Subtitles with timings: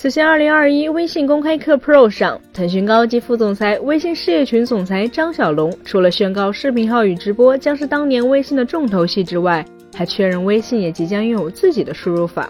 [0.00, 12.48] 此前，2021微信公开课 Pro 上，腾讯高级副总裁、微信事业群总裁张小龙除了宣告视频号与直播将是当年微信的重头戏之外，还确认微信也即将拥有自己的输入法。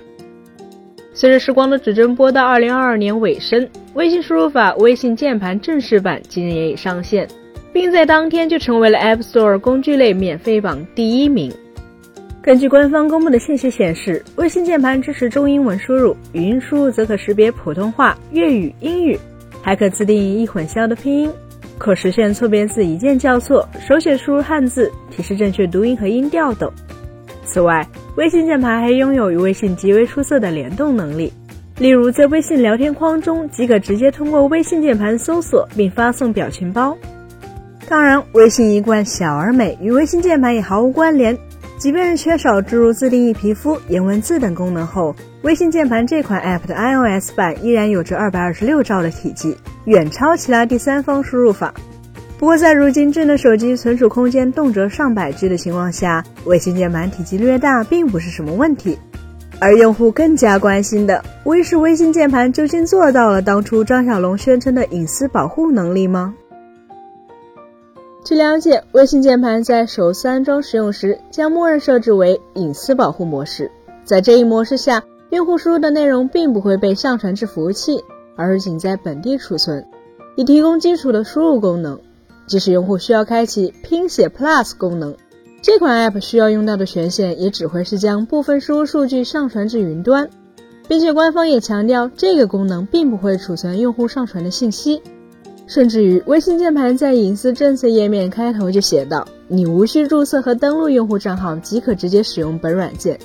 [1.15, 7.27] 随着时光的指针拨到2022年尾声，微信输入法微信键盘正式版今日也已上线，
[7.73, 11.51] 并在当天就成为了 App Store 工具类免费榜第一名。
[12.49, 19.19] 根据官方公布的信息显示，微信键盘支持中英文输入，语音输入则可识别普通话、粤语、英语，
[19.61, 21.31] 还可自定义易混淆的拼音，
[21.77, 26.73] 可实现错别字一键校错、手写输入汉字、提示正确读音和音调等。
[27.45, 31.31] 此外，微信键盘还拥有与微信极为出色的联动能力，
[31.79, 36.97] 例如在微信聊天框中即可直接通过微信键盘搜索并发送表情包。
[37.91, 41.39] 当然，微信一贯小而美，与微信键盘也毫无关联。
[41.79, 51.73] 即便是缺少诸如自定义皮肤、颜文字等功能后，微信键盘这款 App 的 iOS 版依然有着二百二十六兆的体积，远超其他第三方输入法。
[52.37, 58.99] 不过，在如今智能手机存储空间动辄上百 G 的情况下，微信键盘体积略大并不是什么问题。
[59.61, 66.35] 而用户更加关心的，微是微信键盘究竟做到了当初张小龙宣称的隐私保护能力吗？
[68.29, 73.71] 据了解，微信键盘在首次安装使用时将默认设置为隐私保护模式。
[74.05, 78.05] 在这一模式下，用户输入的内容并不会被上传至服务器，
[78.37, 79.83] 而是仅在本地储存，
[80.37, 81.99] 以提供基础的输入功能。
[82.47, 85.17] 即使用户需要开启拼写 Plus 功能，
[85.63, 90.29] 这款 App 需要用到的权限也只会是将部分输入数据上传至云端，
[90.87, 95.01] 并且官方也强调这个功能并不会储存用户上传的信息。
[95.69, 103.19] 甚至于，微信键盘在隐私政策页面开头就写道：“你无需注册和登录用户账号即可直接使用本软件。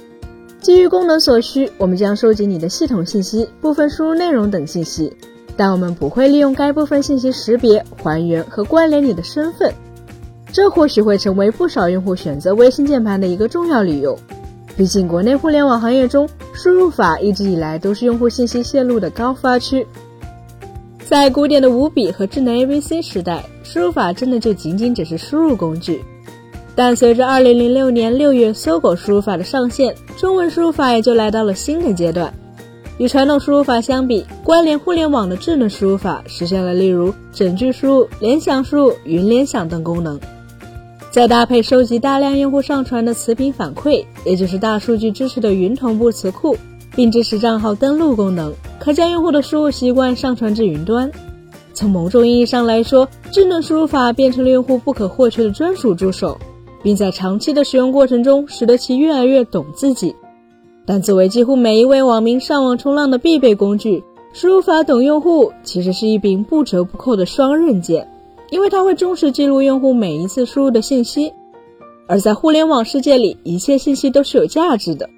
[0.59, 5.15] 基于功能所需，我们将收集你的系统信息、部分输入内容等信息，
[5.55, 9.73] 但我们不会利用该部分信息识别、还原和关联你的身份。
[10.51, 14.19] 这或许会成为不少用户选择微信键盘的一个重要理由。
[14.75, 19.87] 毕竟，国内互联网行业中，输入法一直以来都是用户信息泄露的高发区。”
[21.13, 26.03] 在古典的五笔和智能 ABC 时代，输入法真的就仅仅只是输入工具。
[26.73, 32.33] 但随着2006年6月搜狗输入法的上线，中文输入法也就来到了新的阶段。
[32.97, 40.19] 与传统输入法相比，关联互联网的智能输入法实现了例如整句输入、联想输入、云联想等功能。
[41.11, 46.57] 再搭配收集大量用户上传的词频反馈，也就是大数据支持的云同步词库。
[46.95, 51.09] 并支持账号登录功能，可将用户的输入习惯上传至云端。
[51.73, 56.37] 从某种意义上来说，智能输入法变成了用户不可或缺的专属助手，
[56.83, 60.13] 并在长期的使用过程中，使得其越来越懂自己。
[60.85, 68.05] 但作为几乎每一位网民上网冲浪的必备工具，输入法懂用户其实是一柄不折不扣的双刃剑，
[68.49, 71.31] 因为它会忠实记录用户每一次输入的信息。
[72.05, 75.09] 而在互联网世界里，一切信息都是有价值的。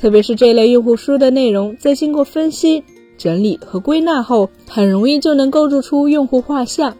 [0.00, 2.82] 特别是这类用户输入的内容，在经过分析、
[3.20, 6.96] 整理和归纳后，很容易就能构筑出用户画像。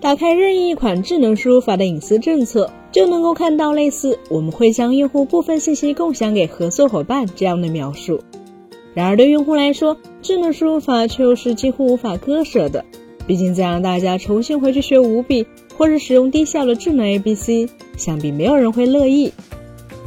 [0.00, 8.18] 打开任意一款智能输入法的隐私政策，就能够看到类似“我们会将用户部分信息共享给合作伙伴”这样的描述。
[8.94, 12.82] 然而，对用户来说，智能输入法却又是几乎无法割舍的。
[13.26, 15.46] 毕竟，再让大家重新回去学五笔，
[15.76, 19.30] 或者使用低效的智能 ABC，想必没有人会乐意。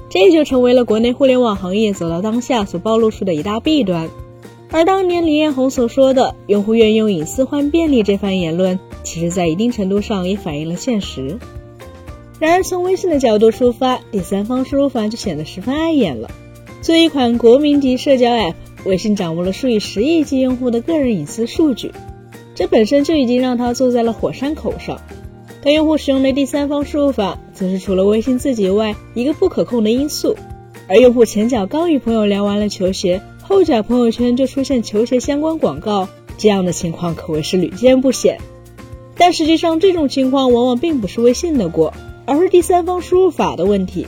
[0.09, 4.09] 这就成为了国内互联网行业走到当下所暴露出的一大弊端。
[4.71, 11.37] 而当年李彦宏所说的“用户愿用隐私换便利”这番言论，其实在一定程度上也反映了现实。
[12.39, 16.31] 然而，从微信的角度出发，第三方输入法就显得十分碍眼了。
[16.81, 18.55] 作为一款国民级社交 App，
[18.85, 21.91] 微信掌握了数以十亿计用户的个人隐私数据，
[22.55, 24.99] 这本身就已经让它坐在了火山口上。
[25.63, 30.35] 但用户使用的第三方输入法，则是除了微信自己外一个不可控的因素。
[30.87, 33.21] 而用户前脚刚与朋友聊完了球鞋，
[33.51, 36.07] 后脚朋友圈就出现球鞋相关广告，
[36.37, 38.37] 这样的情况可谓是屡见不鲜。
[39.17, 41.93] 但实际上，这种情况往往并不是微信的锅，
[42.25, 44.07] 而是第三方输入法的问题。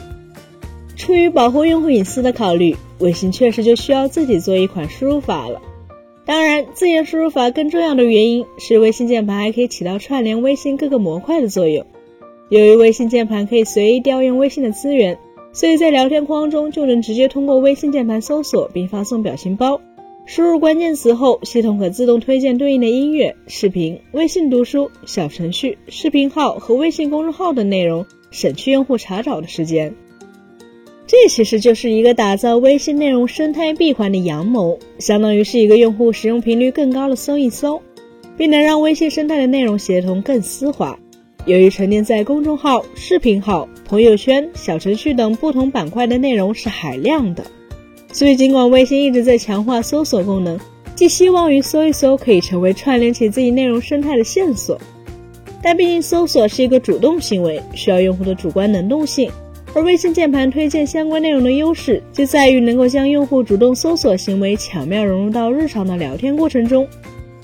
[0.95, 5.62] 出于保护用户隐私的考虑，微信确实就需要自己做一款输入法了。
[6.25, 11.86] 当然，自研输入法更重要的原因是，微信键盘还可以起到串联微信各个模块的作用。
[12.48, 15.18] 由于微信键盘可以随意调用微信的资源，
[15.54, 19.80] 所以在聊天框中就能直接通过微信键盘搜索并发送表情包。
[20.26, 29.94] 输入关键词后，系统可自动推荐对应的音乐、视频、微信读书、小程序、视频号和微信公众号的内容，省去用户查找的时间。
[31.06, 37.82] 这其实就是一个打造微信内容生态闭环的阳谋，相当于是一个用户使用频率更高的搜一搜，
[38.38, 40.98] 并能让微信生态的内容协同更丝滑。
[41.45, 47.44] 由于沉淀在公众号、视频号、朋友圈、小程序等不同板块的内容是海量的，
[48.13, 50.57] 所以尽管微信一直在强化搜索功能，
[50.95, 54.80] 寄希望于搜一搜可以成为串联起自己内容生态的线索，
[55.62, 59.30] 但毕竟搜索是一个主动行为，需要用户的主观能动性。
[59.75, 66.88] 而微信键盘推荐相关内容的优势，就在于能够将用户主动搜索行为巧妙融入到日常的聊天过程中。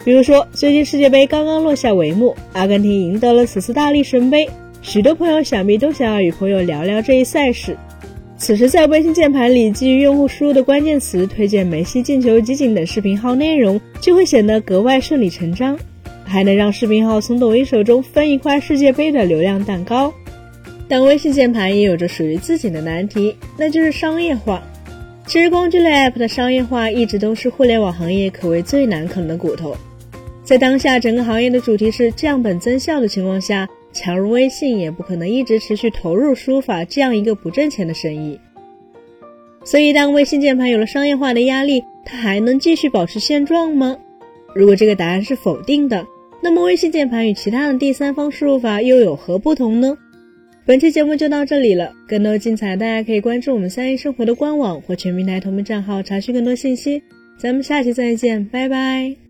[0.06, 4.50] 比如说，最近世界杯刚刚落下帷幕，阿根廷赢得了此次大力神杯，
[4.82, 7.76] 许多朋友想必都想要与朋友聊聊这一赛事。
[8.38, 15.78] 此时，在微信键盘里基于用户输入的关键词推荐梅西进球集锦等视频号内容，就会显得格外顺理成章，
[16.24, 20.14] 还能让视频号从抖音手中分一块世界杯的流量蛋糕。
[20.88, 24.64] 但微信键盘也有着属于自己的难题，那就是商业化。
[25.28, 29.76] 其实工具类 App 的商业化一直都是互联网行业可谓最难啃的骨头。
[30.50, 38.40] 在当下整个行业的主题是降本增效的情况下，强如微信也不可能一直持续投入输入法这样一个不挣钱的生意。
[39.64, 43.96] 所以，当微信键盘有了商业化的压力，它还能继续保持现状吗？
[44.56, 46.04] 如果这个答案是否定的，
[46.42, 49.96] 那么微信键盘与其他的第三方输入法又有何不同呢？
[50.66, 57.04] 本期节目就到这里了，更多精彩大家可以关注我们三一生活的官网或全平台同名账号查询更多信息。
[57.38, 59.29] 咱们下期再见，拜拜。